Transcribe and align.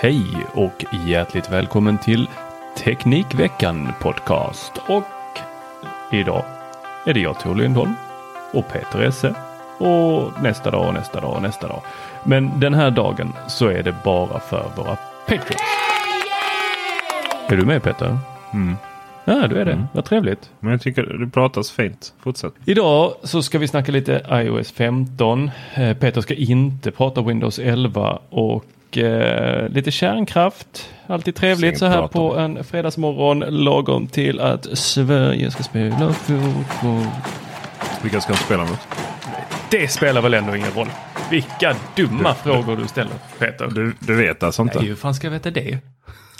Hej 0.00 0.46
och 0.54 0.84
hjärtligt 1.06 1.50
välkommen 1.50 1.98
till 1.98 2.28
Teknikveckan 2.76 3.88
Podcast. 4.00 4.72
Och 4.88 5.38
idag 6.12 6.44
är 7.06 7.14
det 7.14 7.20
jag 7.20 7.40
Tor 7.40 7.54
Lindholm 7.54 7.92
och 8.52 8.68
Peter 8.72 9.02
Esse 9.02 9.34
och 9.78 10.42
nästa 10.42 10.70
dag 10.70 10.88
och 10.88 10.94
nästa 10.94 11.20
dag 11.20 11.36
och 11.36 11.42
nästa 11.42 11.68
dag. 11.68 11.82
Men 12.24 12.60
den 12.60 12.74
här 12.74 12.90
dagen 12.90 13.32
så 13.48 13.68
är 13.68 13.82
det 13.82 13.94
bara 14.04 14.40
för 14.40 14.70
våra 14.76 14.96
Patreons. 15.26 15.62
Är 17.48 17.56
du 17.56 17.66
med 17.66 17.82
Peter? 17.82 18.18
Mm. 18.52 18.76
Ja, 19.24 19.46
du 19.46 19.60
är 19.60 19.64
det. 19.64 19.86
Vad 19.92 20.04
trevligt. 20.04 20.50
Men 20.60 20.70
jag 20.70 20.80
tycker 20.80 21.02
det 21.02 21.30
pratas 21.30 21.70
fint. 21.70 22.14
Fortsätt. 22.20 22.52
Idag 22.64 23.12
så 23.22 23.42
ska 23.42 23.58
vi 23.58 23.68
snacka 23.68 23.92
lite 23.92 24.26
iOS 24.30 24.72
15. 24.72 25.50
Eh, 25.74 25.96
Peter 25.96 26.20
ska 26.20 26.34
inte 26.34 26.90
prata 26.90 27.22
Windows 27.22 27.58
11 27.58 28.18
och 28.30 28.64
eh, 28.96 29.68
lite 29.68 29.90
kärnkraft. 29.90 30.90
Alltid 31.06 31.34
trevligt 31.34 31.78
så 31.78 31.86
här 31.86 32.06
på 32.06 32.36
en 32.36 32.64
fredagsmorgon 32.64 33.38
lagom 33.38 34.06
till 34.06 34.40
att 34.40 34.78
Sverige 34.78 35.50
ska 35.50 35.62
spela 35.62 36.12
fotboll. 36.12 37.06
Vilka 38.02 38.20
ska 38.20 38.32
spela 38.34 38.64
mot? 38.64 38.78
Det 39.70 39.88
spelar 39.88 40.22
väl 40.22 40.34
ändå 40.34 40.56
ingen 40.56 40.70
roll. 40.70 40.88
Vilka 41.30 41.76
dumma 41.96 42.34
frågor 42.34 42.76
du 42.76 42.88
ställer 42.88 43.12
Peter. 43.38 43.68
Du, 43.74 43.94
du 44.00 44.16
vet 44.16 44.42
alltså 44.42 44.62
inte? 44.62 44.78
Nej, 44.78 44.88
hur 44.88 44.94
fan 44.96 45.14
ska 45.14 45.26
jag 45.26 45.32
veta 45.32 45.50
det? 45.50 45.78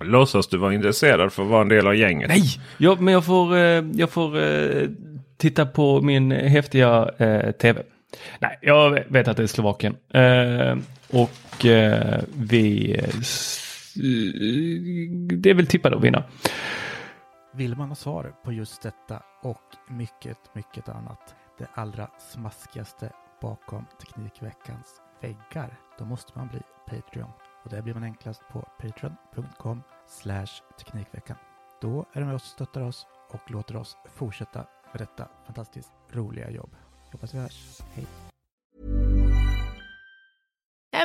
Låtsas 0.00 0.48
du 0.48 0.56
vara 0.56 0.74
intresserad 0.74 1.32
för 1.32 1.42
att 1.42 1.48
vara 1.48 1.62
en 1.62 1.68
del 1.68 1.86
av 1.86 1.96
gänget? 1.96 2.28
Nej, 2.28 2.44
ja, 2.78 2.96
men 3.00 3.14
jag 3.14 3.24
får, 3.24 3.56
eh, 3.56 3.84
jag 3.94 4.10
får 4.10 4.42
eh, 4.42 4.88
titta 5.36 5.66
på 5.66 6.00
min 6.00 6.30
häftiga 6.30 7.10
eh, 7.18 7.50
tv. 7.50 7.82
Nej, 8.38 8.58
jag 8.62 8.98
vet 9.08 9.28
att 9.28 9.36
det 9.36 9.42
är 9.42 9.46
Slovakien. 9.46 9.96
Eh, 10.14 10.76
och 11.10 11.30
eh, 11.64 12.22
vi... 12.36 12.94
Eh, 12.98 13.14
det 15.38 15.50
är 15.50 15.54
väl 15.54 15.66
tippade 15.66 15.96
att 15.96 16.04
vinna. 16.04 16.24
Vill 17.54 17.76
man 17.76 17.88
ha 17.88 17.96
svar 17.96 18.34
på 18.44 18.52
just 18.52 18.82
detta 18.82 19.22
och 19.42 19.76
mycket, 19.88 20.54
mycket 20.54 20.88
annat, 20.88 21.34
det 21.58 21.66
allra 21.74 22.10
smaskigaste 22.32 23.12
bakom 23.40 23.86
Teknikveckans 24.00 25.00
väggar, 25.20 25.78
då 25.98 26.04
måste 26.04 26.32
man 26.34 26.48
bli 26.48 26.60
Patreon. 26.86 27.30
Och 27.64 27.70
det 27.70 27.82
blir 27.82 27.94
man 27.94 28.02
enklast 28.02 28.42
på 28.52 28.68
patreon.com 28.80 29.82
slash 30.08 30.62
Teknikveckan. 30.78 31.36
Då 31.80 32.06
är 32.12 32.20
det 32.20 32.26
med 32.26 32.34
oss 32.34 32.42
och 32.42 32.48
stöttar 32.48 32.80
oss 32.80 33.06
och 33.30 33.50
låter 33.50 33.76
oss 33.76 33.96
fortsätta 34.14 34.66
med 34.92 35.00
detta 35.00 35.28
fantastiskt 35.46 35.92
roliga 36.10 36.50
jobb. 36.50 36.76
Hoppas 37.12 37.34
vi 37.34 37.38
hörs. 37.38 37.80
Hej! 37.94 38.31